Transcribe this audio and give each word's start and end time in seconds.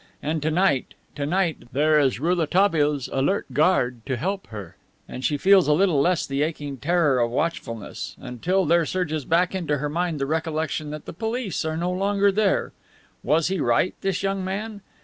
And 0.23 0.41
to 0.41 0.49
night, 0.49 0.95
to 1.13 1.27
night 1.27 1.65
there 1.73 1.99
is 1.99 2.19
Rouletabille's 2.19 3.07
alert 3.09 3.45
guard 3.53 4.03
to 4.07 4.17
help 4.17 4.47
her, 4.47 4.75
and 5.07 5.23
she 5.23 5.37
feels 5.37 5.67
a 5.67 5.73
little 5.73 6.01
less 6.01 6.25
the 6.25 6.41
aching 6.41 6.77
terror 6.77 7.19
of 7.19 7.29
watchfulness, 7.29 8.15
until 8.19 8.65
there 8.65 8.83
surges 8.87 9.25
back 9.25 9.53
into 9.53 9.77
her 9.77 9.89
mind 9.89 10.19
the 10.19 10.25
recollection 10.25 10.89
that 10.89 11.05
the 11.05 11.13
police 11.13 11.63
are 11.65 11.77
no 11.77 11.91
longer 11.91 12.31
there. 12.31 12.71
Was 13.21 13.49
he 13.49 13.59
right, 13.59 13.93
this 14.01 14.23
young 14.23 14.43
man? 14.43 14.81